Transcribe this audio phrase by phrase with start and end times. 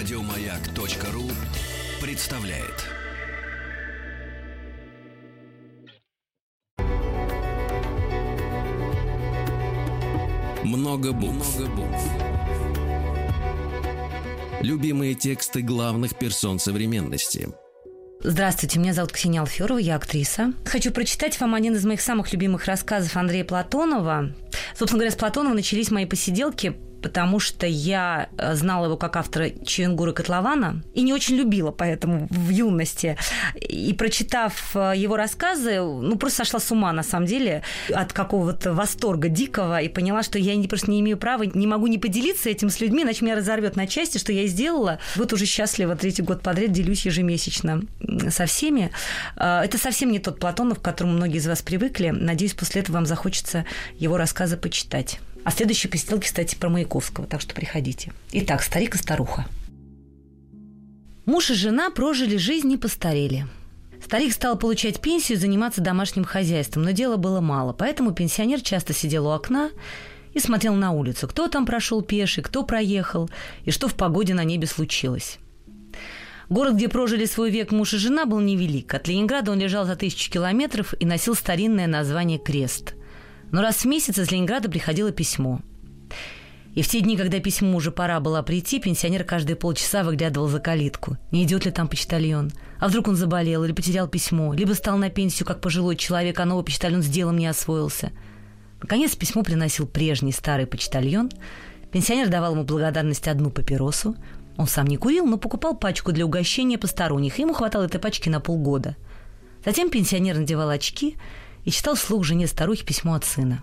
[0.00, 1.30] Радиомаяк.ру
[2.00, 2.86] представляет.
[10.64, 11.60] Много букв.
[14.62, 17.50] Любимые тексты главных персон современности.
[18.20, 20.54] Здравствуйте, меня зовут Ксения Алферова, я актриса.
[20.64, 24.34] Хочу прочитать вам один из моих самых любимых рассказов Андрея Платонова.
[24.74, 29.50] Собственно говоря, с Платонова начались мои посиделки потому что я э, знала его как автора
[29.64, 33.16] Ченгура Котлована и не очень любила поэтому в юности.
[33.56, 37.62] И прочитав э, его рассказы, ну, просто сошла с ума, на самом деле,
[37.94, 41.98] от какого-то восторга дикого и поняла, что я просто не имею права, не могу не
[41.98, 44.98] поделиться этим с людьми, иначе меня разорвет на части, что я и сделала.
[45.16, 47.82] Вот уже счастлива, третий год подряд делюсь ежемесячно
[48.28, 48.90] со всеми.
[49.36, 52.10] Э, это совсем не тот Платонов, к которому многие из вас привыкли.
[52.10, 53.64] Надеюсь, после этого вам захочется
[53.98, 55.20] его рассказы почитать.
[55.50, 58.12] А следующие посиделки, кстати, про Маяковского, так что приходите.
[58.30, 59.46] Итак, старик и старуха.
[61.26, 63.48] Муж и жена прожили жизнь и постарели.
[64.00, 68.92] Старик стал получать пенсию и заниматься домашним хозяйством, но дела было мало, поэтому пенсионер часто
[68.92, 69.70] сидел у окна
[70.34, 73.28] и смотрел на улицу, кто там прошел пеший, кто проехал
[73.64, 75.38] и что в погоде на небе случилось.
[76.48, 78.94] Город, где прожили свой век муж и жена, был невелик.
[78.94, 82.94] От Ленинграда он лежал за тысячу километров и носил старинное название «Крест».
[83.52, 85.60] Но раз в месяц из Ленинграда приходило письмо.
[86.74, 90.60] И в те дни, когда письму уже пора было прийти, пенсионер каждые полчаса выглядывал за
[90.60, 91.16] калитку.
[91.32, 92.52] Не идет ли там почтальон?
[92.78, 94.54] А вдруг он заболел или потерял письмо?
[94.54, 98.12] Либо стал на пенсию как пожилой человек, а новый почтальон с делом не освоился.
[98.80, 101.30] Наконец письмо приносил прежний старый почтальон.
[101.90, 104.14] Пенсионер давал ему благодарность одну папиросу.
[104.56, 108.40] Он сам не курил, но покупал пачку для угощения посторонних, ему хватало этой пачки на
[108.40, 108.96] полгода.
[109.64, 111.16] Затем пенсионер надевал очки
[111.64, 113.62] и читал вслух жене старухи письмо от сына.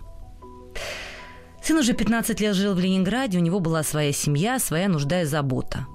[1.62, 5.24] Сын уже 15 лет жил в Ленинграде, у него была своя семья, своя нужда и
[5.24, 5.86] забота.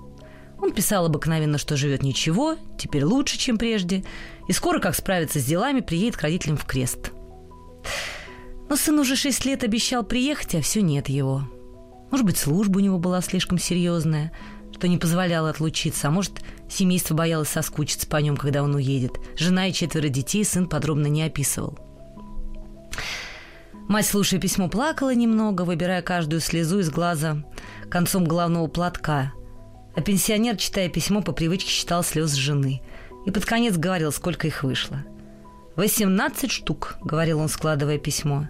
[0.59, 4.03] Он писал обыкновенно, что живет ничего, теперь лучше, чем прежде,
[4.47, 7.12] и скоро, как справиться с делами, приедет к родителям в крест.
[8.70, 11.44] Но сын уже шесть лет обещал приехать, а все нет его.
[12.12, 14.31] Может быть, служба у него была слишком серьезная,
[14.72, 19.20] что не позволяло отлучиться, а может, семейство боялось соскучиться по нем, когда он уедет.
[19.35, 21.78] Жена и четверо детей сын подробно не описывал.
[23.88, 27.44] Мать, слушая письмо, плакала немного, выбирая каждую слезу из глаза
[27.90, 29.34] концом головного платка.
[29.96, 32.82] А пенсионер, читая письмо, по привычке считал слез жены.
[33.26, 35.04] И под конец говорил, сколько их вышло.
[35.76, 38.48] «Восемнадцать штук»,— говорил он, складывая письмо.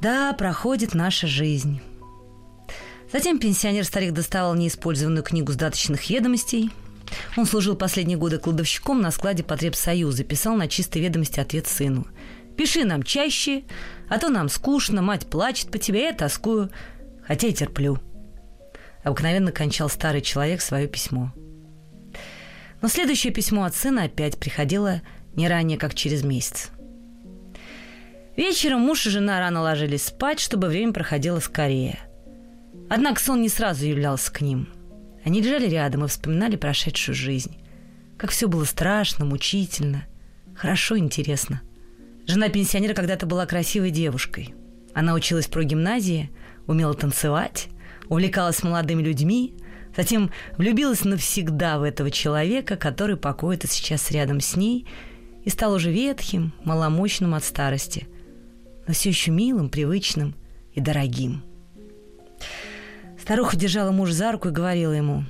[0.00, 1.80] «Да, проходит наша жизнь».
[3.12, 6.70] Затем пенсионер-старик доставал неиспользованную книгу сдаточных ведомостей.
[7.36, 12.06] Он служил последние годы кладовщиком на складе потребсоюза, писал на чистой ведомости ответ сыну.
[12.56, 13.64] Пиши нам чаще,
[14.08, 16.70] а то нам скучно, мать плачет по тебе, я тоскую,
[17.26, 17.98] хотя и терплю.
[19.04, 21.32] Обыкновенно кончал старый человек свое письмо.
[22.80, 25.02] Но следующее письмо от сына опять приходило
[25.34, 26.70] не ранее, как через месяц.
[28.36, 31.98] Вечером муж и жена рано ложились спать, чтобы время проходило скорее.
[32.90, 34.68] Однако сон не сразу являлся к ним.
[35.24, 37.56] Они лежали рядом и вспоминали прошедшую жизнь.
[38.16, 40.04] Как все было страшно, мучительно,
[40.54, 41.62] хорошо, интересно.
[42.26, 44.54] Жена пенсионера когда-то была красивой девушкой.
[44.94, 46.30] Она училась про гимназии,
[46.66, 47.68] умела танцевать,
[48.08, 49.54] увлекалась молодыми людьми,
[49.96, 54.86] затем влюбилась навсегда в этого человека, который покоится сейчас рядом с ней,
[55.44, 58.08] и стал уже ветхим, маломощным от старости,
[58.88, 60.34] но все еще милым, привычным
[60.72, 61.44] и дорогим.
[63.20, 65.24] Старуха держала муж за руку и говорила ему,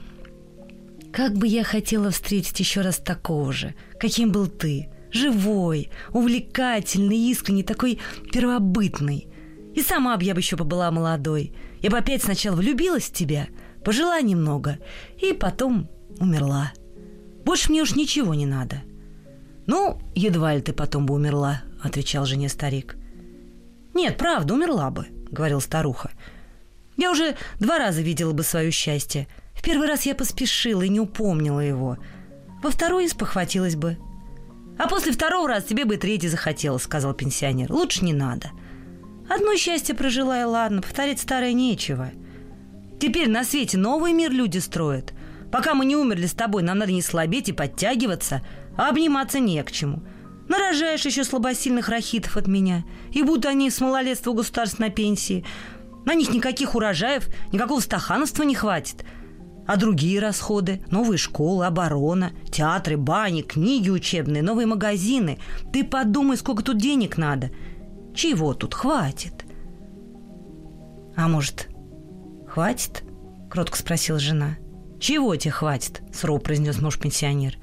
[1.13, 7.65] «Как бы я хотела встретить еще раз такого же, каким был ты, живой, увлекательный, искренний,
[7.65, 7.99] такой
[8.33, 9.29] первобытный.
[9.75, 11.53] И сама бы я бы еще побыла молодой.
[11.83, 13.49] Я бы опять сначала влюбилась в тебя,
[13.85, 14.79] пожила немного,
[15.21, 16.73] и потом умерла.
[17.45, 18.83] Больше мне уж ничего не надо.
[19.67, 22.97] Ну, едва ли ты потом бы умерла, отвечал жене старик.
[23.95, 26.11] Нет, правда, умерла бы, говорил старуха.
[26.97, 29.29] Я уже два раза видела бы свое счастье.
[29.55, 31.99] В первый раз я поспешила и не упомнила его.
[32.63, 33.99] Во второй испохватилась бы.
[34.79, 37.73] А после второго раза тебе бы третий захотелось, сказал пенсионер.
[37.73, 38.51] Лучше не надо.
[39.29, 42.11] Одно счастье прожила и ладно, повторить старое нечего.
[43.01, 45.13] Теперь на свете новый мир люди строят.
[45.51, 48.43] Пока мы не умерли с тобой, нам надо не слабеть и подтягиваться,
[48.77, 50.03] а обниматься не к чему.
[50.49, 55.45] Нарожаешь еще слабосильных рахитов от меня, и будут они с малолетства государств на пенсии.
[56.05, 59.05] На них никаких урожаев, никакого стахановства не хватит–
[59.67, 60.83] а другие расходы?
[60.91, 65.39] Новые школы, оборона, театры, бани, книги учебные, новые магазины.
[65.73, 67.51] Ты подумай, сколько тут денег надо.
[68.15, 69.45] Чего тут хватит?
[71.17, 71.69] А может,
[72.49, 73.03] хватит?
[73.51, 74.57] Кротко спросила жена.
[74.99, 77.59] «Чего тебе хватит?»– сурово произнес муж-пенсионер.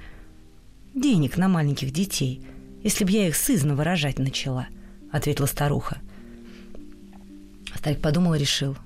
[0.94, 2.46] «Денег на маленьких детей,
[2.84, 4.68] если б я их сызно выражать начала»,–
[5.12, 5.98] ответила старуха.
[7.76, 8.78] Старик подумал и решил.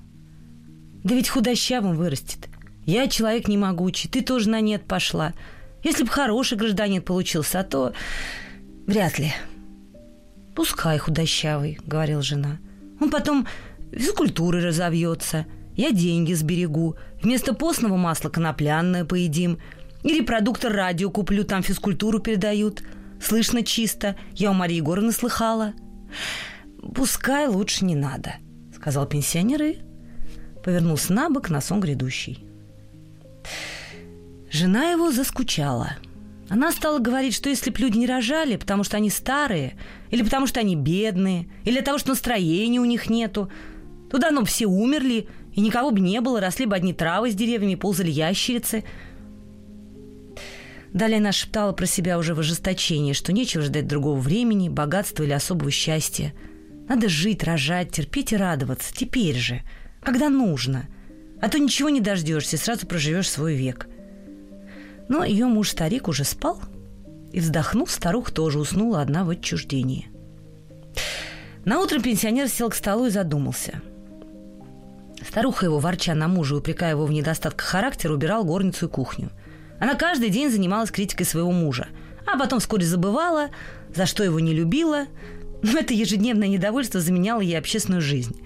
[1.04, 2.48] «Да ведь худощавым вырастет.
[2.88, 5.34] Я человек не могучий, ты тоже на нет пошла.
[5.84, 7.92] Если б хороший гражданин получился, а то
[8.86, 9.30] вряд ли».
[10.56, 12.56] «Пускай худощавый»,— говорила жена.
[12.98, 13.46] «Он потом
[13.92, 15.44] физкультурой разовьется,
[15.74, 19.58] я деньги сберегу, вместо постного масла конопляное поедим,
[20.02, 22.82] и репродуктор радио куплю, там физкультуру передают.
[23.22, 25.74] Слышно чисто, я у Марии Егоровны слыхала».
[26.94, 28.36] «Пускай лучше не надо»,—
[28.74, 29.78] сказал пенсионер и
[30.64, 32.47] повернулся на бок на сон грядущий.
[34.50, 35.96] Жена его заскучала.
[36.48, 39.76] Она стала говорить, что если б люди не рожали, потому что они старые,
[40.10, 43.50] или потому что они бедные, или от того, что настроения у них нету,
[44.10, 47.74] то давно все умерли, и никого бы не было, росли бы одни травы с деревьями,
[47.74, 48.84] ползали ящерицы.
[50.94, 55.32] Далее она шептала про себя уже в ожесточении, что нечего ждать другого времени, богатства или
[55.32, 56.32] особого счастья.
[56.88, 59.62] Надо жить, рожать, терпеть и радоваться, теперь же,
[60.02, 60.88] когда нужно.
[61.40, 63.88] А то ничего не дождешься, сразу проживешь свой век–
[65.08, 66.60] но ее муж-старик уже спал,
[67.32, 70.08] и, вздохнув, старуха тоже уснула одна в отчуждении.
[71.64, 73.80] На утро пенсионер сел к столу и задумался.
[75.26, 79.30] Старуха его, ворча на мужа и упрекая его в недостатках характера, убирал горницу и кухню.
[79.80, 81.88] Она каждый день занималась критикой своего мужа,
[82.26, 83.48] а потом вскоре забывала,
[83.94, 85.06] за что его не любила,
[85.62, 88.40] но это ежедневное недовольство заменяло ей общественную жизнь.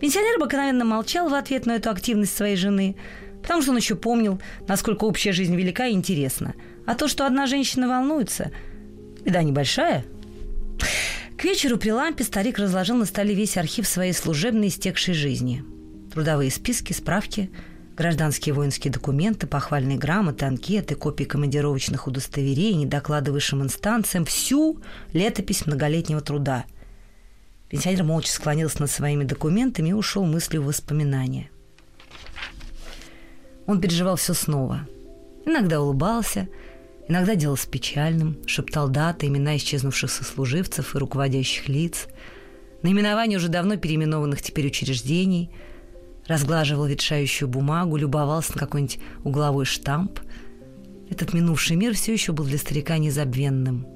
[0.00, 2.96] Пенсионер обыкновенно молчал в ответ на эту активность своей жены–
[3.46, 6.54] Потому что он еще помнил, насколько общая жизнь велика и интересна.
[6.84, 8.50] А то, что одна женщина волнуется,
[9.24, 10.04] беда небольшая.
[11.38, 15.62] К вечеру при лампе старик разложил на столе весь архив своей служебной истекшей жизни.
[16.12, 17.48] Трудовые списки, справки,
[17.96, 24.80] гражданские воинские документы, похвальные грамоты, анкеты, копии командировочных удостоверений, доклады высшим инстанциям, всю
[25.12, 26.64] летопись многолетнего труда.
[27.68, 31.50] Пенсионер молча склонился над своими документами и ушел мыслью в воспоминания.
[33.66, 34.86] Он переживал все снова.
[35.44, 36.48] Иногда улыбался,
[37.08, 42.06] иногда делался печальным, шептал даты, имена исчезнувших сослуживцев и руководящих лиц,
[42.82, 45.50] наименования уже давно переименованных теперь учреждений,
[46.28, 50.20] разглаживал ветшающую бумагу, любовался на какой-нибудь угловой штамп.
[51.10, 53.86] Этот минувший мир все еще был для старика незабвенным.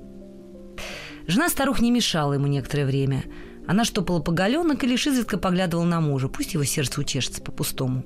[1.26, 3.24] Жена старух не мешала ему некоторое время.
[3.70, 6.26] Она штопала поголенок и лишь изредка поглядывала на мужа.
[6.26, 8.04] Пусть его сердце утешится по-пустому.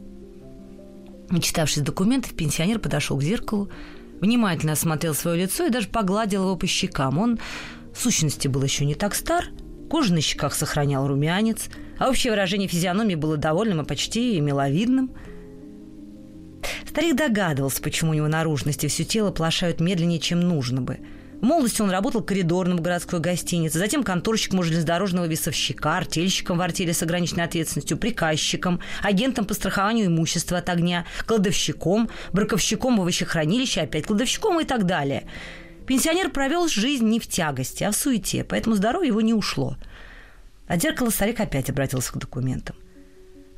[1.31, 3.71] Начитавшись документов, пенсионер подошел к зеркалу,
[4.21, 7.19] внимательно осмотрел свое лицо и даже погладил его по щекам.
[7.19, 7.39] Он,
[7.95, 9.47] в сущности, был еще не так стар,
[9.89, 15.13] кожа на щеках сохранял румянец, а общее выражение физиономии было довольным и почти миловидным.
[16.87, 20.99] Старик догадывался, почему у него наружности все тело плашают медленнее, чем нужно бы–
[21.41, 26.61] в молодости он работал коридорным в городской гостинице, затем конторщиком у железнодорожного весовщика, артельщиком в
[26.61, 33.83] артели с ограниченной ответственностью, приказчиком, агентом по страхованию имущества от огня, кладовщиком, браковщиком в овощехранилище,
[33.83, 35.25] опять кладовщиком и так далее.
[35.87, 39.77] Пенсионер провел жизнь не в тягости, а в суете, поэтому здоровье его не ушло.
[40.67, 42.77] От зеркала старик опять обратился к документам.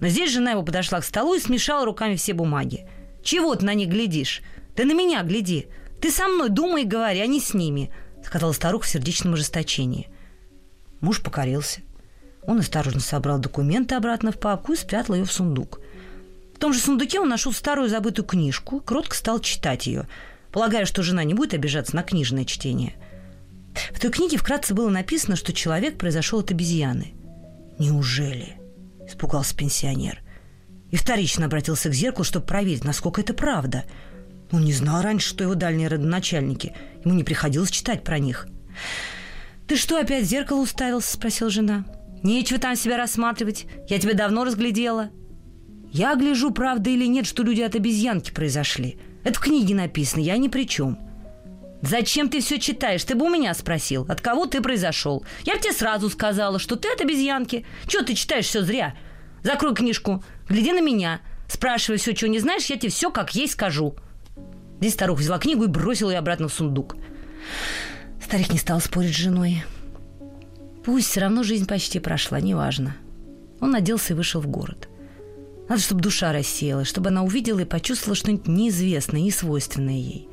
[0.01, 2.87] Но здесь жена его подошла к столу и смешала руками все бумаги.
[3.23, 4.43] «Чего ты на них глядишь?
[4.75, 5.67] Ты на меня гляди!»
[6.01, 7.91] Ты со мной думай и говори, а не с ними»,—
[8.25, 10.09] сказала старуха в сердечном ожесточении.
[11.01, 11.81] Муж покорился.
[12.47, 15.81] Он осторожно собрал документы обратно в папку и спрятал ее в сундук.
[16.55, 20.09] В том же сундуке он нашел старую забытую книжку, кротко стал читать ее,
[20.53, 22.95] полагая, что жена не будет обижаться на книжное чтение.
[23.93, 27.15] В той книге вкратце было написано, что человек произошел от обезьяны.
[27.79, 28.57] «Неужели?»–
[29.07, 30.23] испугался пенсионер.
[30.91, 33.85] И вторично обратился к зеркалу, чтобы проверить, насколько это правда–
[34.53, 36.75] он не знал раньше, что его дальние родоначальники.
[37.05, 38.47] Ему не приходилось читать про них.
[39.67, 41.85] «Ты что, опять в зеркало уставился?»– спросила жена.
[42.23, 43.67] «Нечего там себя рассматривать.
[43.89, 45.11] Я тебя давно разглядела».
[45.91, 48.99] «Я гляжу, правда или нет, что люди от обезьянки произошли.
[49.25, 50.99] Это в книге написано, я ни при чем».
[51.83, 53.05] «Зачем ты все читаешь?
[53.05, 55.25] Ты бы у меня спросил, от кого ты произошел.
[55.45, 57.67] Я бы тебе сразу сказала, что ты от обезьянки.
[57.87, 58.97] Чего ты читаешь все зря?
[59.43, 61.21] Закрой книжку, гляди на меня.
[61.49, 63.97] Спрашивай все, чего не знаешь, я тебе все как ей скажу».
[64.81, 66.97] Здесь старуха взяла книгу и бросила ее обратно в сундук.
[68.23, 69.65] Старик не стал спорить с женой.
[70.85, 72.97] Пусть все равно жизнь почти прошла, неважно.
[73.61, 74.89] Он оделся и вышел в город.
[75.69, 80.29] Надо, чтобы душа рассеялась, чтобы она увидела и почувствовала что-нибудь неизвестное, не свойственное ей.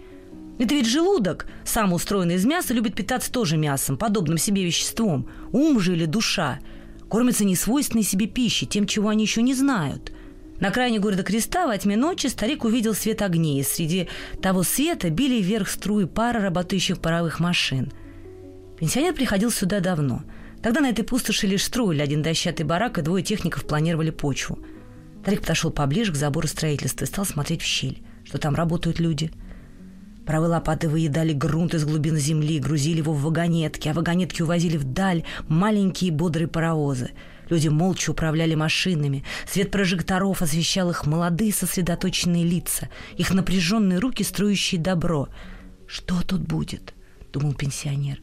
[0.60, 5.28] Это ведь желудок, сам устроенный из мяса, любит питаться тоже мясом, подобным себе веществом.
[5.52, 6.60] Ум же или душа
[7.10, 10.13] кормятся несвойственной себе пищей, тем, чего они еще не знают.
[10.60, 14.08] На крайне города Креста во тьме ночи старик увидел свет огней, и среди
[14.42, 17.92] того света били вверх струи пара работающих паровых машин.
[18.80, 20.24] Пенсионер приходил сюда давно.
[20.62, 24.60] Тогда на этой пустоши лишь строили один дощатый барак, и двое техников планировали почву.
[25.22, 29.32] Старик подошел поближе к забору строительства и стал смотреть в щель, что там работают люди–
[30.26, 35.24] Правые лопаты выедали грунт из глубин земли, грузили его в вагонетки, а вагонетки увозили вдаль
[35.50, 37.12] маленькие бодрые паровозы.
[37.54, 39.24] Люди молча управляли машинами.
[39.48, 45.30] Свет прожекторов освещал их молодые сосредоточенные лица, их напряженные руки, строящие добро.
[45.86, 46.96] «Что тут будет?»—
[47.32, 48.22] думал пенсионер.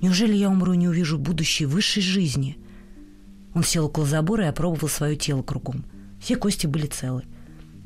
[0.00, 2.58] «Неужели я умру и не увижу будущей высшей жизни?»
[3.54, 5.84] Он сел около забора и опробовал свое тело кругом.
[6.20, 7.24] Все кости были целы.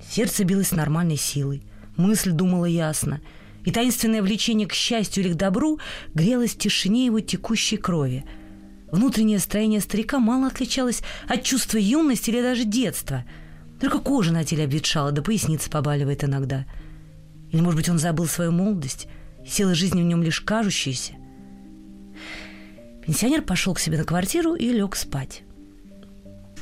[0.06, 1.62] Сердце билось нормальной силой.
[1.96, 3.22] Мысль думала ясно—
[3.64, 5.78] и таинственное влечение к счастью или к добру
[6.12, 8.26] грелось в тишине его текущей крови.
[8.90, 13.24] Внутреннее строение старика мало отличалось от чувства юности или даже детства.
[13.80, 16.64] Только кожа на теле обветшала, да поясница побаливает иногда.
[17.50, 19.08] Или, может быть, он забыл свою молодость,
[19.46, 21.14] силы жизни в нем лишь кажущиеся.
[23.04, 25.42] Пенсионер пошел к себе на квартиру и лег спать.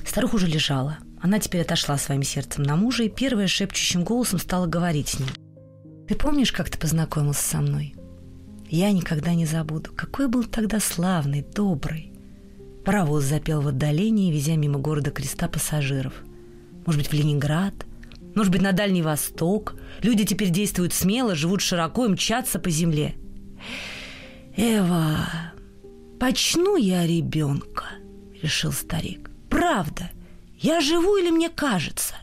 [0.04, 0.98] Старуха уже лежала.
[1.20, 5.28] Она теперь отошла своим сердцем на мужа и первая шепчущим голосом стала говорить с ним–
[6.12, 7.94] ты помнишь, как ты познакомился со мной?
[8.68, 9.92] Я никогда не забуду.
[9.94, 12.11] Какой был тогда славный, добрый.
[12.84, 16.14] Паровоз запел в отдалении, везя мимо города креста пассажиров.
[16.84, 17.74] Может быть, в Ленинград?
[18.34, 19.76] Может быть, на Дальний Восток?
[20.02, 23.14] Люди теперь действуют смело, живут широко и мчатся по земле.
[24.56, 25.28] Эва,
[26.18, 27.84] почну я ребенка,
[28.42, 29.30] решил старик.
[29.48, 30.10] Правда,
[30.58, 32.16] я живу или мне кажется?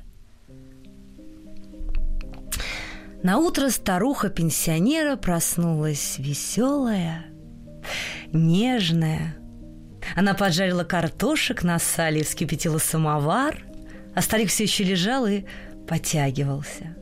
[3.24, 7.26] На утро старуха-пенсионера проснулась веселая,
[8.34, 9.39] нежная.
[10.16, 13.58] Она поджарила картошек на сале вскипятила самовар,
[14.16, 15.44] а старик все еще лежал и
[15.88, 16.96] потягивался.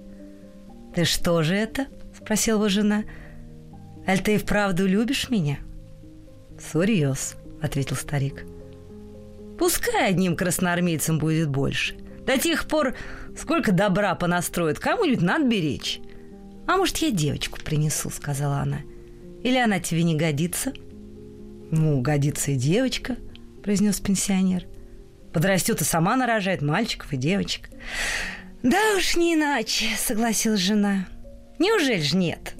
[0.95, 1.87] «Ты что же это?»–
[2.17, 3.03] спросила его жена.
[4.07, 5.59] «Аль ты и вправду любишь меня?»
[6.59, 8.45] «Сурьез»,– ответил старик.
[9.59, 11.95] «Пускай одним красноармейцам будет больше.
[12.25, 12.95] До тех пор,
[13.37, 15.99] сколько добра понастроят, кому-нибудь надо беречь».
[16.67, 18.79] «А может, я девочку принесу»,— сказала она.
[19.43, 20.73] «Или она тебе не годится?»
[21.71, 23.17] «Ну, годится и девочка»,—
[23.63, 24.65] произнес пенсионер.
[25.33, 27.69] «Подрастет и сама нарожает мальчиков и девочек».
[28.63, 31.07] «Да уж не иначе»,— согласилась жена.
[31.59, 32.53] «Неужели ж нет?»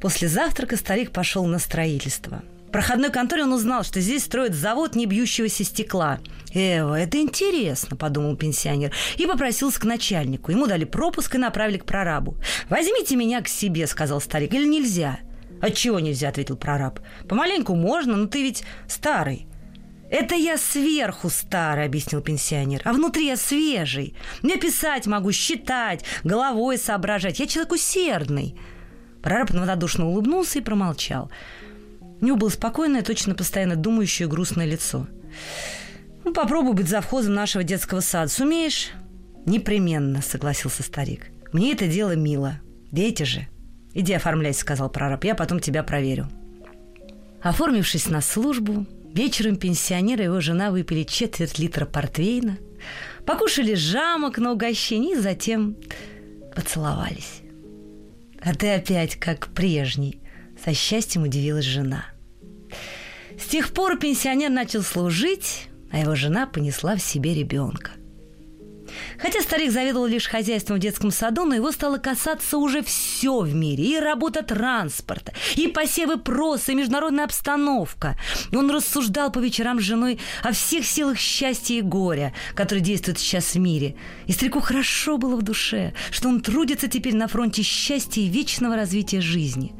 [0.00, 5.06] После завтрака старик пошел на строительство— проходной конторе он узнал, что здесь строят завод не
[5.06, 6.18] бьющегося стекла.
[6.52, 10.50] «Эва, это интересно»,– подумал пенсионер, и попросился к начальнику.
[10.50, 12.36] Ему дали пропуск и направили к прорабу.
[12.68, 15.20] «Возьмите меня к себе»,– сказал старик,– «или нельзя?»
[15.62, 16.98] «Отчего нельзя?»– ответил прораб.
[17.28, 19.46] «Помаленьку можно, но ты ведь старый».
[20.10, 22.82] «Это я сверху старый»,— объяснил пенсионер.
[22.84, 24.16] «А внутри я свежий.
[24.42, 27.38] Я писать могу, считать, головой соображать.
[27.38, 28.56] Я человек усердный».
[29.22, 31.30] Прораб равнодушно улыбнулся и промолчал.
[32.20, 35.06] У него было спокойное, точно постоянно думающее грустное лицо.
[36.24, 38.28] «Ну, попробуй быть завхозом нашего детского сада.
[38.28, 38.90] Сумеешь?»
[39.46, 41.30] «Непременно»,— согласился старик.
[41.52, 42.60] «Мне это дело мило.
[42.90, 43.46] Дети же».
[43.94, 45.24] «Иди оформляйся»,— сказал прораб.
[45.24, 46.28] «Я потом тебя проверю».
[47.42, 52.58] Оформившись на службу, вечером пенсионер и его жена выпили четверть литра портвейна,
[53.26, 55.76] покушали жамок на угощение и затем
[56.54, 57.40] поцеловались.
[58.40, 60.20] «А ты опять как прежний»,—
[60.64, 62.06] со счастьем удивилась жена.
[63.38, 67.92] С тех пор пенсионер начал служить, а его жена понесла в себе ребенка.
[69.18, 73.54] Хотя старик заведовал лишь хозяйством в детском саду, но его стало касаться уже все в
[73.54, 73.84] мире.
[73.84, 78.16] И работа транспорта, и посевы проса, и международная обстановка.
[78.52, 83.54] Он рассуждал по вечерам с женой о всех силах счастья и горя, которые действуют сейчас
[83.54, 83.96] в мире.
[84.26, 88.76] И старику хорошо было в душе, что он трудится теперь на фронте счастья и вечного
[88.76, 89.74] развития жизни.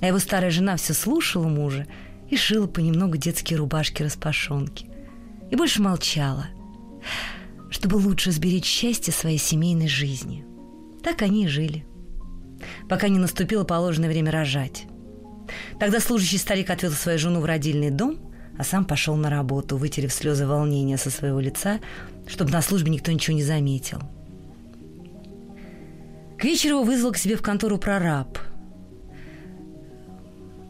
[0.00, 1.86] А его старая жена все слушала мужа
[2.30, 4.86] и шила понемногу детские рубашки-распашонки.
[5.50, 6.46] И больше молчала,
[7.70, 10.44] чтобы лучше сберечь счастье своей семейной жизни.
[11.02, 11.86] Так они и жили,
[12.88, 14.84] пока не наступило положенное время рожать.
[15.78, 18.18] Тогда служащий старик отвел свою жену в родильный дом,
[18.58, 21.80] а сам пошел на работу, вытерев слезы волнения со своего лица,
[22.26, 24.00] чтобы на службе никто ничего не заметил.
[26.38, 28.38] К вечеру его вызвал к себе в контору прораб.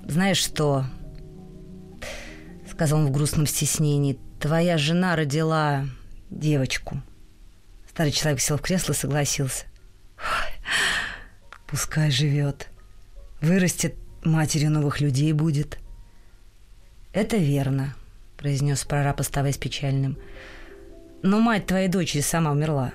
[0.06, 0.84] «Знаешь что?»
[2.80, 4.18] сказал он в грустном стеснении.
[4.40, 5.84] Твоя жена родила
[6.30, 7.02] девочку.
[7.88, 9.66] Старый человек сел в кресло и согласился.
[11.66, 12.68] Пускай живет.
[13.40, 13.94] Вырастет,
[14.24, 15.78] матерью новых людей будет.
[17.12, 17.94] Это верно,
[18.36, 20.18] произнес прораб, оставаясь печальным.
[21.22, 22.92] Но мать твоей дочери сама умерла.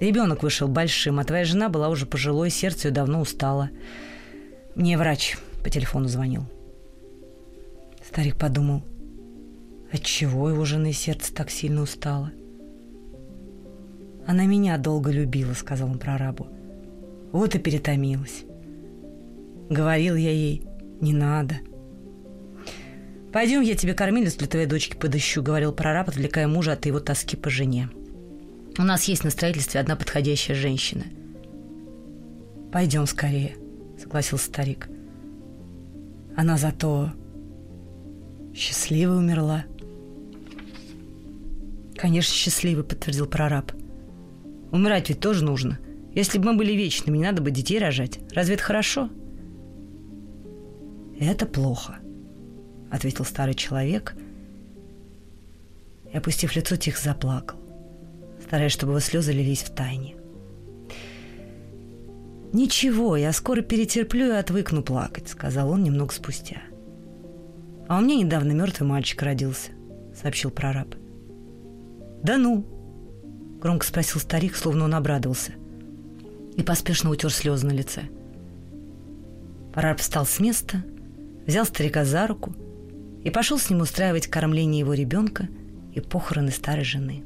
[0.00, 3.70] Ребенок вышел большим, а твоя жена была уже пожилой, сердце ее давно устало.
[4.74, 6.44] Мне врач по телефону звонил.
[8.06, 8.82] Старик подумал,
[9.94, 12.32] отчего его жены сердце так сильно устало.
[14.26, 16.48] Она меня долго любила, сказал он прорабу.
[17.30, 18.44] Вот и перетомилась.
[19.70, 20.66] Говорил я ей,
[21.00, 21.56] не надо.
[23.32, 27.36] Пойдем, я тебе кормилец для твоей дочки подыщу, говорил прораб, отвлекая мужа от его тоски
[27.36, 27.88] по жене.
[28.76, 31.04] У нас есть на строительстве одна подходящая женщина.
[32.72, 33.56] Пойдем скорее,
[34.00, 34.88] согласился старик.
[36.36, 37.12] Она зато
[38.54, 39.64] счастливо умерла.
[41.96, 43.72] Конечно, счастливый, подтвердил прораб.
[44.72, 45.78] Умирать ведь тоже нужно.
[46.14, 48.18] Если бы мы были вечными, не надо бы детей рожать.
[48.32, 49.10] Разве это хорошо?
[51.18, 51.98] Это плохо,
[52.90, 54.14] ответил старый человек
[56.12, 57.64] и, опустив лицо, тихо заплакал
[58.44, 60.16] стараясь, чтобы его слезы лились в тайне.
[62.52, 66.62] «Ничего, я скоро перетерплю и отвыкну плакать»,— сказал он немного спустя.
[67.88, 69.72] «А у меня недавно мертвый мальчик родился»,—
[70.14, 70.94] сообщил прораб.
[72.24, 72.64] «Да ну!»—
[73.60, 75.52] громко спросил старик, словно он обрадовался.
[76.56, 78.04] И поспешно утер слезы на лице.
[79.74, 80.82] Прораб встал с места,
[81.46, 82.54] взял старика за руку
[83.22, 85.48] и пошел с ним устраивать кормление его ребенка
[85.92, 87.24] и похороны старой жены.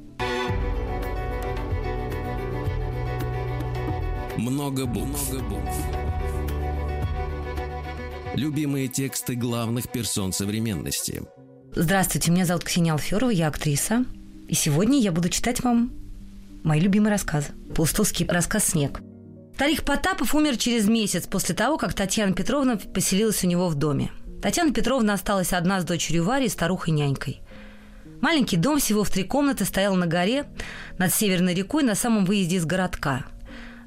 [4.37, 5.33] Много букв.
[8.35, 11.23] Любимые тексты главных персон современности.
[11.75, 14.05] Здравствуйте, меня зовут Ксения Алферова, я актриса.
[14.49, 15.93] И сегодня я буду читать вам
[16.65, 17.49] мои любимые рассказы.
[17.75, 19.01] Паустовский рассказ «Снег».
[19.55, 24.11] Старик Потапов умер через месяц после того, как Татьяна Петровна поселилась у него в доме.
[24.43, 27.41] Татьяна Петровна осталась одна с дочерью Варей, старухой-нянькой.
[28.21, 30.47] Маленький дом всего в три комнаты стоял на горе
[30.99, 33.25] над Северной рекой на самом выезде из городка–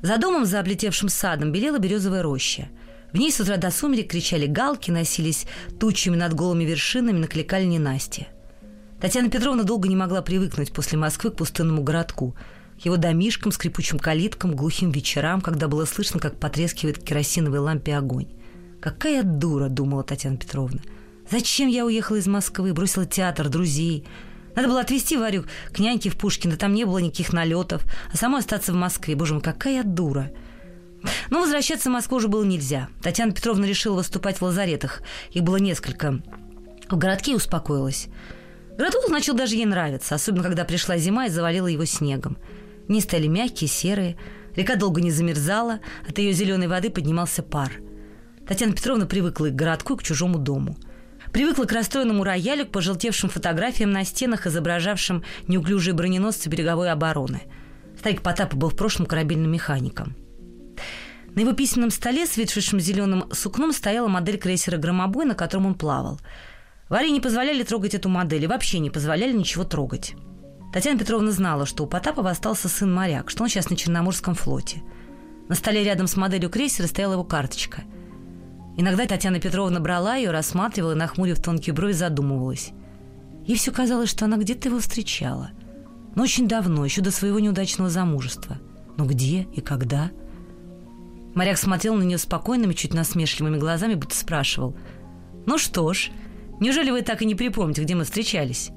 [0.01, 2.69] за домом, за облетевшим садом, белела березовая роща.
[3.13, 5.45] В ней с утра до сумерек кричали галки, носились
[5.79, 8.27] тучами над голыми вершинами, накликали ненастье.
[9.01, 12.35] Татьяна Петровна долго не могла привыкнуть после Москвы к пустынному городку,
[12.77, 18.27] его домишкам, скрипучим калиткам, глухим вечерам, когда было слышно, как потрескивает керосиновой лампе огонь.
[18.79, 20.81] «Какая дура!»— думала Татьяна Петровна.
[21.29, 24.05] «Зачем я уехала из Москвы, бросила театр, друзей?»
[24.55, 28.41] Надо было отвезти Варю к няньке в Пушкино, там не было никаких налетов, а самой
[28.41, 29.15] остаться в Москве.
[29.15, 30.29] Боже мой, какая дура.
[31.29, 32.89] Но возвращаться в Москву уже было нельзя.
[33.01, 35.01] Татьяна Петровна решила выступать в лазаретах.
[35.31, 36.21] Их было несколько.
[36.89, 38.09] В городке успокоилась.
[38.77, 42.37] Городок начал даже ей нравиться, особенно когда пришла зима и завалила его снегом.
[42.87, 44.17] Дни стали мягкие, серые.
[44.55, 47.71] Река долго не замерзала, от ее зеленой воды поднимался пар.
[48.47, 50.77] Татьяна Петровна привыкла и к городку, и к чужому дому–
[51.31, 57.43] Привыкла к расстроенному роялю, к пожелтевшим фотографиям на стенах, изображавшим неуклюжие броненосцы береговой обороны.
[57.97, 60.15] Старик Потапа был в прошлом корабельным механиком.
[61.33, 65.75] На его письменном столе с ветшевшим зеленым сукном стояла модель крейсера «Громобой», на котором он
[65.75, 66.19] плавал.
[66.91, 70.13] Варе не позволяли трогать эту модель и вообще не позволяли ничего трогать.
[70.71, 74.83] Татьяна Петровна знала, что у Потапова остался сын моряк, что он сейчас на Черноморском флоте.
[75.49, 77.81] На столе рядом с моделью крейсера стояла его карточка–
[78.77, 82.71] Иногда Татьяна Петровна брала ее, рассматривала, нахмурив тонкие брови, задумывалась.
[83.45, 85.51] Ей все казалось, что она где-то его встречала.
[86.15, 88.59] Но очень давно, еще до своего неудачного замужества.
[88.97, 90.11] Но где и когда?
[91.35, 94.75] Моряк смотрел на нее спокойными, чуть насмешливыми глазами, будто спрашивал.
[95.45, 96.11] «Ну что ж,
[96.61, 98.71] неужели вы так и не припомните, где мы встречались?»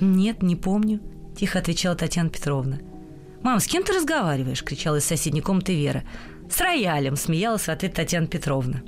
[0.00, 1.00] «Нет, не помню»,—
[1.36, 2.78] тихо отвечала Татьяна Петровна.
[3.42, 6.02] «Мам, с кем ты разговариваешь?»— кричала из соседней комнаты Вера.
[6.50, 8.82] «С роялем»,— смеялась в ответ Татьяна Петровна.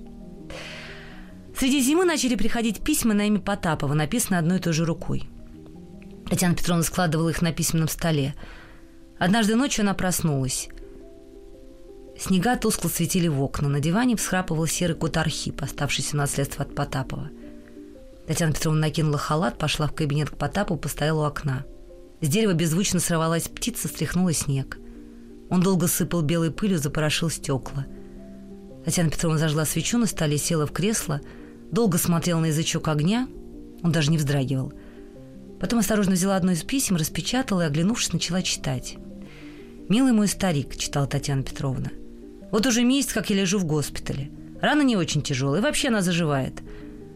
[1.57, 5.29] Среди зимы начали приходить письма на имя Потапова, написанные одной и той же рукой.
[6.29, 8.35] Татьяна Петровна складывала их на письменном столе.
[9.19, 10.69] Однажды ночью она проснулась.
[12.19, 13.69] Снега тускло светили в окна.
[13.69, 17.31] На диване всхрапывал серый кот Архип, оставшийся наследство от Потапова.
[18.31, 21.67] Татьяна Петровна накинула халат, пошла в кабинет к Потапову, постояла у окна.
[22.21, 24.79] С дерева беззвучно сорвалась птица, стряхнула снег.
[25.51, 27.87] Он долго сыпал белой пылью, запорошил стекла.
[28.85, 31.21] Татьяна Петровна зажгла свечу на столе, села в кресло–
[31.71, 33.29] Долго смотрела на язычок огня,
[33.83, 34.73] он даже не вздрагивал.
[35.61, 38.97] Потом осторожно взяла одно из писем, распечатала и, оглянувшись, начала читать.
[39.89, 41.91] «Милый мой старик»,— читала Татьяна Петровна.
[42.51, 44.31] «Вот уже месяц, как я лежу в госпитале.
[44.61, 46.61] Рана не очень тяжелая, и вообще она заживает.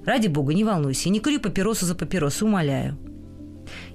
[0.06, 2.98] Ради бога, не волнуйся, не кури папиросу за папиросу, умоляю».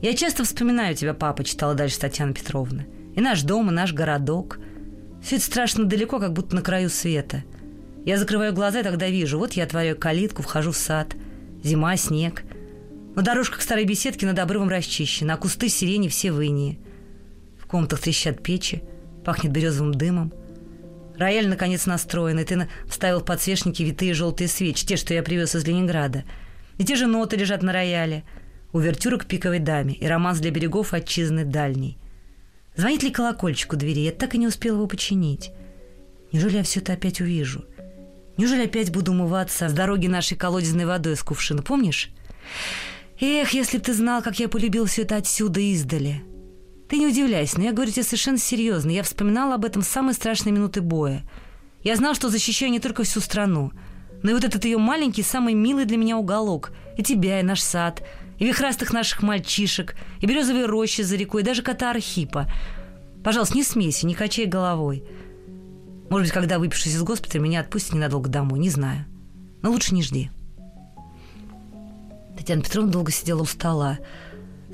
[0.01, 2.85] «Я часто вспоминаю тебя, папа»,— читала дальше Татьяна Петровна.
[3.15, 4.59] «И наш дом, и наш городок.
[5.21, 7.43] Все это страшно далеко, как будто на краю света.
[8.05, 11.15] Я закрываю глаза и тогда вижу, вот я отворяю калитку, вхожу в сад.
[11.63, 12.43] Зима, снег.
[13.15, 16.79] Но дорожка к старой беседке над обрывом расчищена, а кусты сирени все в инии.
[17.59, 18.81] В комнатах трещат печи,
[19.25, 20.31] пахнет березовым дымом.
[21.19, 25.53] Рояль, наконец, настроен, и ты вставил в подсвечники витые желтые свечи, те, что я привез
[25.53, 26.23] из Ленинграда.
[26.77, 28.23] И те же ноты лежат на рояле.
[28.71, 31.97] Увертюра к пиковой даме и романс для берегов отчизны дальней.
[32.77, 33.99] Звонит ли колокольчик у двери?
[33.99, 35.51] Я так и не успел его починить.
[36.31, 37.65] Неужели я все это опять увижу?
[38.37, 42.11] Неужели опять буду умываться с дороги нашей колодезной водой из кувшина, помнишь?
[43.19, 46.23] Эх, если б ты знал, как я полюбил все это отсюда издали.
[46.89, 48.89] Ты не удивляйся, но я говорю тебе совершенно серьезно.
[48.89, 51.23] Я вспоминала об этом в самые страшные минуты боя.
[51.83, 53.71] Я знал, что защищаю не только всю страну,
[54.23, 56.71] но и вот этот ее маленький, самый милый для меня уголок.
[56.97, 58.03] И тебя, и наш сад,
[58.39, 62.51] и вихрастых наших мальчишек, и березовые рощи за рекой, и даже кота Архипа.
[63.23, 65.03] Пожалуйста, не смейся, не качай головой.
[66.09, 69.05] Может быть, когда выпишусь из госпиталя, меня отпустят ненадолго домой, не знаю.
[69.61, 70.31] Но лучше не жди.
[72.35, 73.99] Татьяна Петровна долго сидела у стола,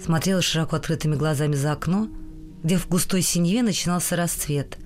[0.01, 2.09] смотрела широко открытыми глазами за окно,
[2.63, 4.77] где в густой синеве начинался расцвет.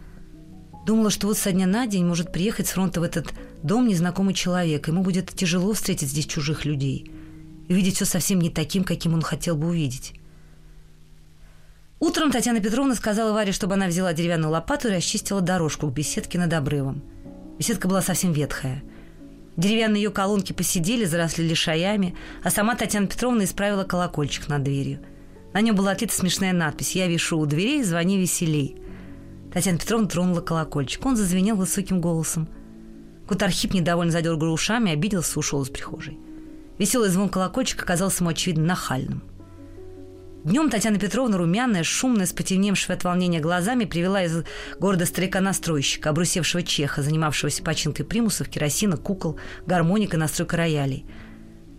[0.85, 4.33] Думала, что вот со дня на день может приехать с фронта в этот дом незнакомый
[4.33, 7.11] человек, ему будет тяжело встретить здесь чужих людей
[7.67, 10.13] и увидеть все совсем не таким, каким он хотел бы увидеть.
[11.99, 16.39] Утром Татьяна Петровна сказала Варе, чтобы она взяла деревянную лопату и расчистила дорожку к беседке
[16.39, 17.03] над обрывом.
[17.57, 18.81] Беседка была совсем ветхая.
[19.57, 24.99] Деревянные ее колонки посидели, заросли лишаями, а сама Татьяна Петровна исправила колокольчик над дверью.
[25.53, 28.77] На нем была отлита смешная надпись «Я вешу у дверей, звони веселей».
[29.53, 31.05] Татьяна Петровна тронула колокольчик.
[31.05, 32.47] Он зазвенел высоким голосом.
[33.27, 36.17] Кутархип недовольно задергал ушами, обиделся, ушел из прихожей.
[36.77, 39.23] Веселый звон колокольчика оказался ему, очевидно, нахальным.
[40.45, 44.45] Днем Татьяна Петровна, румяная, шумная, с потемневшими от волнения глазами, привела из
[44.79, 51.05] города старика-настройщика, обрусевшего чеха, занимавшегося починкой примусов, керосина, кукол, гармоника настройка роялей.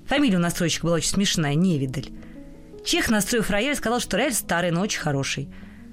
[0.07, 2.11] Фамилия у настройщика была очень смешная– Невидаль.
[2.85, 5.49] Чех, настроив рояль, сказал, что рояль старый, но очень хороший.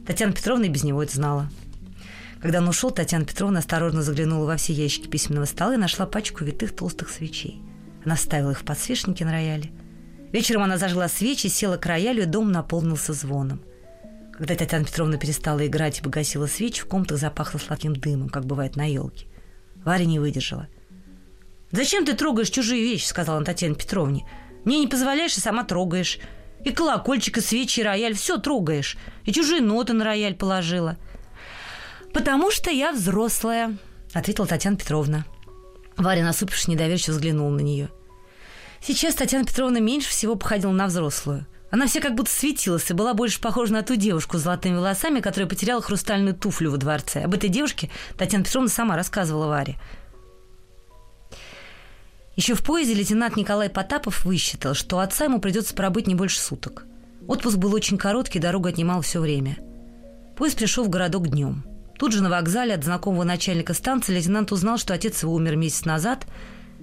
[0.05, 1.49] Татьяна Петровна и без него это знала.
[2.41, 6.43] Когда он ушел, Татьяна Петровна осторожно заглянула во все ящики письменного стола и нашла пачку
[6.43, 7.61] витых толстых свечей.
[8.03, 9.71] Она ставила их в подсвечники на рояле–
[10.31, 13.61] Вечером она зажгла свечи, села к роялю, и дом наполнился звоном.
[14.33, 18.75] Когда Татьяна Петровна перестала играть и погасила свечи, в комнатах запахло сладким дымом, как бывает
[18.75, 19.25] на елке.
[19.83, 20.67] Варя не выдержала.
[21.71, 24.25] «Зачем ты трогаешь чужие вещи?»— сказала она Татьяне Петровне.
[24.63, 26.19] «Мне не позволяешь, и сама трогаешь.
[26.63, 28.13] И колокольчик, и свечи, и рояль.
[28.13, 28.97] Все трогаешь.
[29.25, 30.97] И чужие ноты на рояль положила».
[32.13, 33.77] «Потому что я взрослая»,—
[34.13, 35.25] ответила Татьяна Петровна.
[35.97, 37.89] Варя, насупившись, недоверчиво взглянула на нее.
[38.81, 41.45] Сейчас Татьяна Петровна меньше всего походила на взрослую.
[41.69, 45.19] Она вся как будто светилась и была больше похожа на ту девушку с золотыми волосами,
[45.19, 47.23] которая потеряла хрустальную туфлю во дворце.
[47.23, 49.75] Об этой девушке Татьяна Петровна сама рассказывала Варе.
[52.37, 56.85] Еще в поезде лейтенант Николай Потапов высчитал, что отца ему придется пробыть не больше суток.
[57.27, 59.57] Отпуск был очень короткий, дорога отнимала все время.
[60.37, 61.65] Поезд пришел в городок днем.
[61.97, 65.83] Тут же на вокзале от знакомого начальника станции лейтенант узнал, что отец его умер месяц
[65.83, 66.27] назад–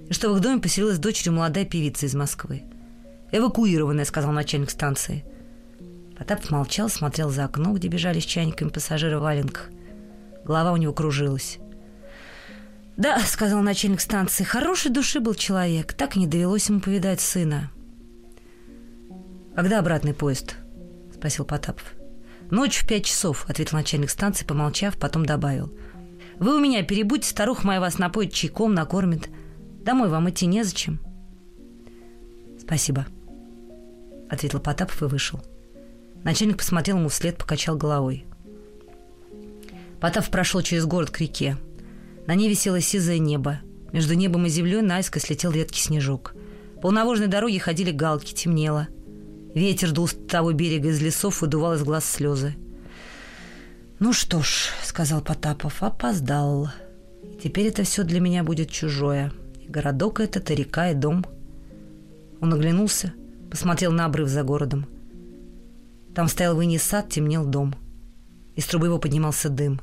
[0.09, 2.63] что в их доме поселилась дочерью молодая певица из Москвы.
[3.31, 5.25] «Эвакуированная»,— сказал начальник станции.
[6.17, 9.69] Потапов молчал, смотрел за окно, где бежали с чайниками пассажиры в.
[10.45, 11.57] Голова у него кружилась.
[12.97, 17.71] «Да»,— сказал начальник станции,— «хорошей души был человек, так и не довелось ему повидать сына».
[19.55, 20.55] «Когда обратный поезд?»—
[21.13, 21.93] спросил Потапов.
[22.51, 25.73] «Ночью в пять часов»,— ответил начальник станции, помолчав, потом добавил.
[26.39, 29.29] «Вы у меня перебудьте, старуха моя вас напоит чайком, накормит.
[29.85, 30.99] Домой вам идти незачем.
[32.59, 33.05] Спасибо,
[34.31, 35.39] ответил Потапов и вышел.
[36.23, 38.25] Начальник посмотрел ему вслед, покачал головой.
[40.01, 41.55] Потапов прошел через город к реке.
[42.25, 43.59] На ней висело сизое небо.
[43.91, 46.33] Между небом и землей наискось слетел редкий снежок.
[46.81, 48.87] По унавожной дороге ходили галки, темнело.
[49.53, 52.55] Ветер дул с того берега из лесов, выдувал из глаз слезы.
[53.99, 56.71] «Ну что ж»,— сказал Потапов,— «опоздал.
[57.41, 59.31] Теперь это все для меня будет чужое».
[59.67, 61.25] Городок этот, и река, и дом.
[62.39, 63.13] Он оглянулся,
[63.49, 64.85] посмотрел на обрыв за городом.
[66.13, 67.75] Там стоял вынес сад, темнел дом.
[68.55, 69.81] Из трубы его поднимался дым.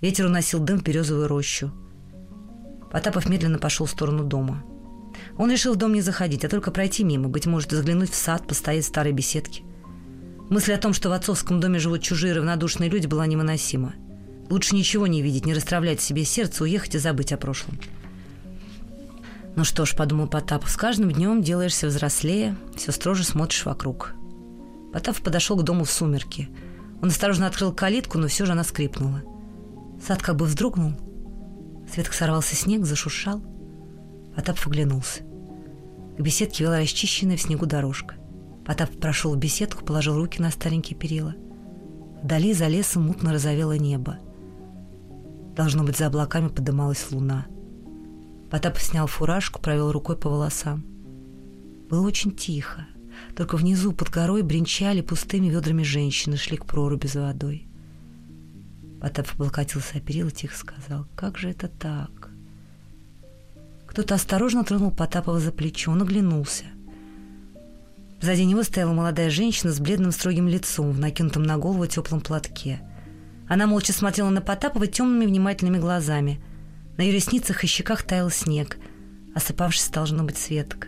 [0.00, 1.70] Ветер уносил дым в березовую рощу.
[2.90, 4.64] Потапов медленно пошел в сторону дома.
[5.36, 8.46] Он решил в дом не заходить, а только пройти мимо, быть может, заглянуть в сад,
[8.46, 9.62] постоять в старой беседке.
[10.48, 13.94] Мысль о том, что в отцовском доме живут чужие равнодушные люди, была невыносима.
[14.50, 17.78] Лучше ничего не видеть, не расстравлять себе сердце, уехать и забыть о прошлом.
[19.54, 24.14] Ну что ж, подумал Потапов, с каждым днем делаешься взрослее, все строже смотришь вокруг.
[24.92, 26.48] Потапов подошел к дому в сумерки.
[27.02, 29.22] Он осторожно открыл калитку, но все же она скрипнула.
[30.06, 30.92] Сад как бы вздрогнул.
[31.92, 33.42] Светка сорвался снег, зашуршал.
[34.34, 35.22] Потапов оглянулся.
[36.16, 38.14] К беседке вела расчищенная в снегу дорожка.
[38.64, 41.34] Потап прошел в беседку, положил руки на старенькие перила.
[42.22, 44.18] Вдали за лесом мутно разовело небо.
[45.56, 47.46] Должно быть, за облаками подымалась луна.
[48.52, 50.84] Потап снял фуражку, провел рукой по волосам.
[51.88, 52.86] Было очень тихо.
[53.34, 57.66] Только внизу под горой бренчали пустыми ведрами женщины, шли к проруби за водой.
[59.00, 62.28] Потап облокотился о перила, тихо сказал, «Как же это так?»
[63.86, 66.66] Кто-то осторожно тронул Потапова за плечо, он оглянулся.
[68.20, 72.82] Сзади него стояла молодая женщина с бледным строгим лицом в накинутом на голову теплом платке.
[73.48, 76.38] Она молча смотрела на Потапова темными внимательными глазами.
[77.02, 78.78] На ее ресницах и щеках таял снег,
[79.34, 80.86] осыпавшись, должно быть, светка.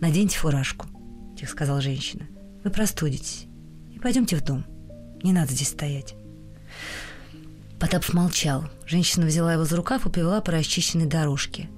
[0.00, 0.86] «Наденьте фуражку»,—
[1.36, 2.26] тихо сказала женщина.
[2.64, 3.44] «Вы простудитесь.
[3.94, 4.64] И пойдемте в дом.
[5.22, 6.14] Не надо здесь стоять».
[7.78, 8.70] Потапов молчал.
[8.86, 11.68] Женщина взяла его за рукав и повела по расчищенной дорожке.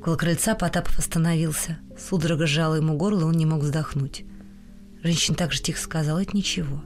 [0.00, 1.78] Около крыльца Потапов остановился.
[1.96, 4.24] Судорога сжала ему горло, и он не мог вздохнуть.
[5.04, 6.82] Женщина также тихо сказала, это ничего.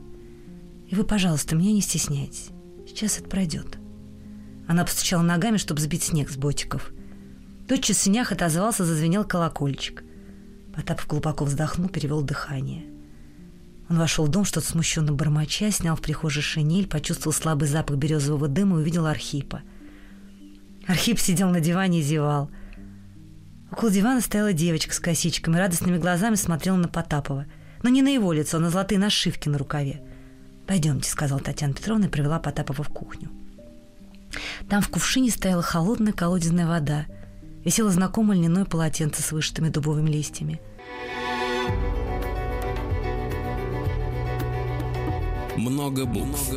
[0.88, 2.50] И вы, пожалуйста, меня не стесняйтесь.
[2.86, 3.78] Сейчас это пройдет.
[4.68, 6.92] Она постучала ногами, чтобы сбить снег с ботиков.
[7.66, 10.04] Тотчас в синях отозвался, зазвенел колокольчик.
[10.76, 12.84] Потапов глубоко вздохнул, перевел дыхание.
[13.88, 18.46] Он вошел в дом, что-то смущенно бормоча, снял в прихожей шинель, почувствовал слабый запах березового
[18.46, 19.62] дыма и увидел Архипа.
[20.86, 22.50] Архип сидел на диване и зевал.
[23.72, 27.46] Около дивана стояла девочка с косичками, радостными глазами смотрела на Потапова.
[27.82, 30.02] Но не на его лицо, а на золотые нашивки на рукаве.
[30.66, 33.30] «Пойдемте»,— сказала Татьяна Петровна и привела Потапова в кухню.
[34.68, 37.06] Там в кувшине стояла холодная колодезная вода.
[37.64, 40.60] Висело знакомое льняное полотенце с вышитыми дубовыми листьями.
[45.56, 46.52] Много букв.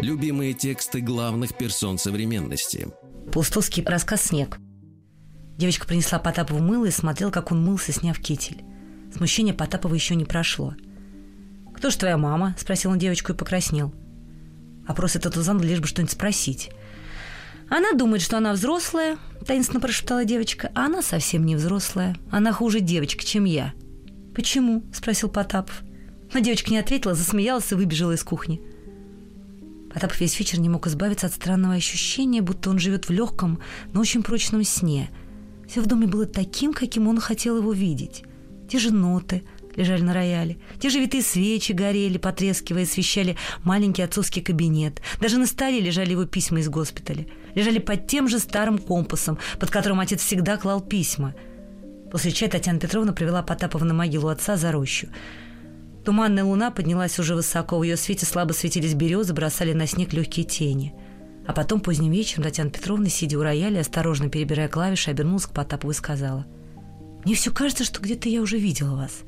[0.00, 2.88] Любимые тексты главных персон современности.
[3.32, 4.58] Пустовский рассказ «Снег».
[5.56, 8.62] Девочка принесла Потапову мыло и смотрела, как он мылся, сняв китель.
[9.16, 10.74] Смущение Потапова еще не прошло.
[11.74, 13.94] «Кто ж твоя мама?»– спросил он девочку и покраснел.
[14.86, 16.70] Опрос этот узнал, лишь бы что-нибудь спросить.
[17.68, 19.16] «Она думает, что она взрослая»,–
[19.46, 20.70] таинственно прошептала девочка.
[20.74, 22.16] «А она совсем не взрослая.
[22.30, 23.72] Она хуже девочка, чем я».
[24.34, 25.82] «Почему?»– спросил Потапов.
[26.32, 28.60] Но девочка не ответила, засмеялась и выбежала из кухни.
[29.92, 33.60] Потапов весь вечер не мог избавиться от странного ощущения, будто он живет в легком,
[33.92, 35.08] но очень прочном сне.
[35.68, 38.24] Все в доме было таким, каким он хотел его видеть.
[38.68, 39.44] Те же ноты
[39.76, 45.00] лежали на рояле, те же витые свечи горели, потрескивая, освещали маленький отцовский кабинет.
[45.20, 47.26] Даже на столе лежали его письма из госпиталя.
[47.54, 51.34] Лежали под тем же старым компасом, под которым отец всегда клал письма.
[52.10, 55.08] После чая Татьяна Петровна привела Потапова на могилу отца за рощу.
[56.04, 60.44] Туманная луна поднялась уже высоко, в ее свете слабо светились березы, бросали на снег легкие
[60.44, 60.94] тени.
[61.46, 65.90] А потом поздним вечером Татьяна Петровна, сидя у рояля, осторожно перебирая клавиши, обернулась к Потапову
[65.90, 66.46] и сказала.
[67.24, 69.24] «Мне все кажется, что где-то я уже видела вас».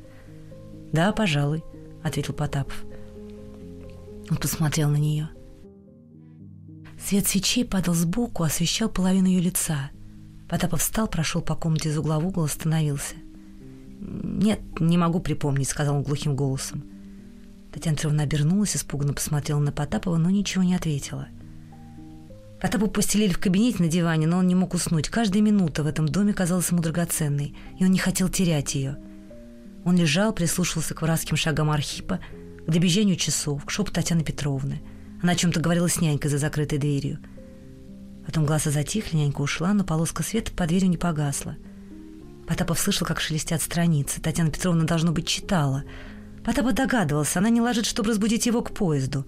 [0.91, 1.63] «Да, пожалуй»,—
[2.03, 2.83] ответил Потапов.
[4.29, 5.29] Он посмотрел на нее.
[6.99, 9.91] Свет свечей падал сбоку, освещал половину ее лица.
[10.49, 13.15] Потапов встал, прошел по комнате из угла в угол, остановился.
[13.99, 16.83] «Нет, не могу припомнить»,— сказал он глухим голосом.
[17.71, 21.27] Татьяна Петровна обернулась, испуганно посмотрела на Потапова, но ничего не ответила.
[22.61, 25.09] Потапу постелили в кабинете на диване, но он не мог уснуть.
[25.09, 28.97] Каждая минута в этом доме казалась ему драгоценной, и он не хотел терять ее.
[29.87, 32.19] Он лежал, прислушивался к воровским шагам Архипа,
[32.67, 34.81] к добежанию часов, к шепоту Татьяны Петровны.
[35.23, 37.17] Она о чем-то говорила с нянькой за закрытой дверью.
[38.25, 41.55] Потом глаза затихли, нянька ушла, но полоска света под дверью не погасла—
[42.47, 44.21] Потапов слышал, как шелестят страницы.
[44.21, 45.83] Татьяна Петровна, должно быть, читала.
[46.45, 49.27] Потапов догадывался, она не ложит, чтобы разбудить его к поезду.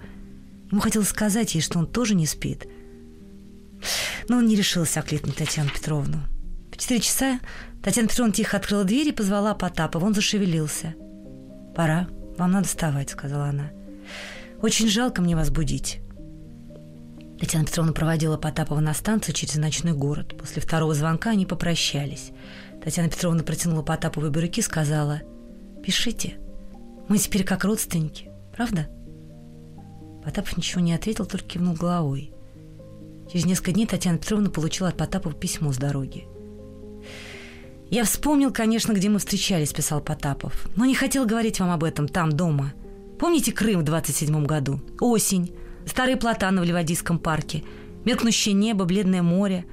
[0.71, 2.65] Ему хотелось сказать ей, что он тоже не спит.
[4.29, 6.19] Но он не решился окликнуть Татьяну Петровну.
[6.71, 7.39] В четыре часа
[7.83, 10.05] Татьяна Петровна тихо открыла дверь и позвала Потапова.
[10.05, 10.95] Он зашевелился.
[11.75, 13.71] «Пора, вам надо вставать»,— сказала она.
[14.61, 16.01] «Очень жалко мне вас будить».
[17.39, 20.37] Татьяна Петровна проводила Потапова на станцию через ночной город.
[20.37, 22.31] После второго звонка они попрощались.
[22.83, 25.21] Татьяна Петровна протянула Потаповой бирюки и сказала,
[25.81, 26.37] «Пишите.
[27.07, 28.89] Мы теперь как родственники, правда?»
[30.23, 32.33] Потапов ничего не ответил, только кивнул головой.
[33.31, 36.27] Через несколько дней Татьяна Петровна получила от Потапова письмо с дороги.
[37.89, 40.67] «Я вспомнил, конечно, где мы встречались»,— писал Потапов.
[40.75, 42.73] «Но не хотел говорить вам об этом там, дома.
[43.19, 44.79] Помните Крым в 27 году?
[44.99, 45.53] Осень,
[45.85, 47.63] старые платаны в Ливадийском парке,
[48.05, 49.65] меркнущее небо, бледное море.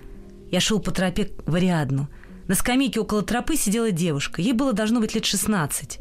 [0.51, 2.09] Я шел по тропе в Ариадну—
[2.49, 4.41] на скамейке около тропы сидела девушка.
[4.41, 5.99] Ей было должно быть лет 16.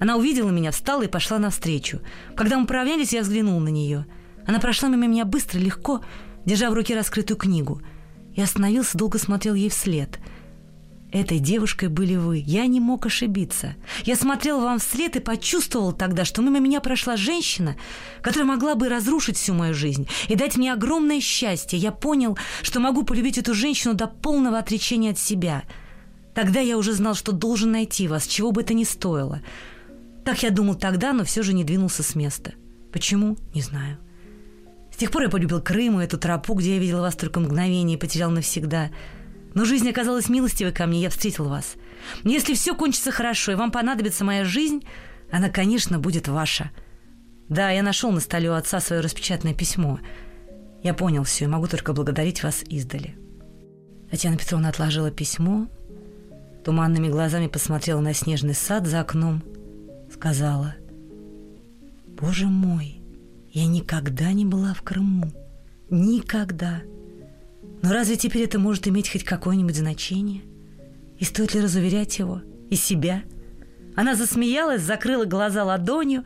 [0.00, 2.00] Она увидела меня, встала и пошла навстречу.
[2.34, 4.04] Когда мы поравнялись, я взглянул на нее.
[4.46, 6.00] Она прошла мимо меня быстро, легко,
[6.44, 7.80] держа в руке раскрытую книгу.
[8.34, 10.18] Я остановился, долго смотрел ей вслед.
[11.12, 12.42] Этой девушкой были вы.
[12.44, 13.76] Я не мог ошибиться.
[14.04, 17.76] Я смотрел вам вслед и почувствовал тогда, что мимо меня прошла женщина,
[18.22, 21.78] которая могла бы разрушить всю мою жизнь и дать мне огромное счастье.
[21.78, 25.62] Я понял, что могу полюбить эту женщину до полного отречения от себя.
[26.34, 29.40] Тогда я уже знал, что должен найти вас, чего бы это ни стоило.
[30.24, 32.54] Так я думал тогда, но все же не двинулся с места.
[32.92, 33.36] Почему?
[33.54, 33.98] Не знаю.
[34.92, 37.96] С тех пор я полюбил Крым и эту тропу, где я видел вас только мгновение
[37.96, 38.90] и потерял навсегда–
[39.56, 41.76] но жизнь оказалась милостивой ко мне, я встретил вас.
[42.24, 44.84] Если все кончится хорошо, и вам понадобится моя жизнь,
[45.32, 46.70] она, конечно, будет ваша.
[47.48, 49.98] Да, я нашел на столе у отца свое распечатанное письмо.
[50.82, 53.16] Я понял все и могу только благодарить вас издали.
[54.10, 55.68] Татьяна Петровна отложила письмо,
[56.62, 59.42] туманными глазами посмотрела на снежный сад за окном,
[60.12, 60.74] сказала,
[62.08, 63.00] «Боже мой,
[63.52, 65.32] я никогда не была в Крыму.
[65.88, 66.82] Никогда!»
[67.86, 70.42] Но разве теперь это может иметь хоть какое-нибудь значение?
[71.20, 72.42] И стоит ли разуверять его?
[72.68, 73.22] И себя?
[73.94, 76.24] Она засмеялась, закрыла глаза ладонью.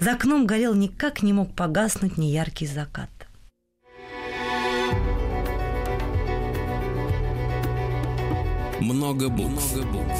[0.00, 3.10] За окном горел никак не мог погаснуть неяркий закат.
[8.80, 9.74] Много букв.
[9.74, 10.18] Много букв.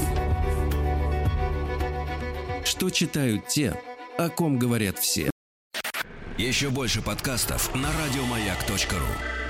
[2.67, 3.75] Что читают те,
[4.19, 5.31] о ком говорят все.
[6.37, 9.48] Еще больше подкастов на радиомаяк.ру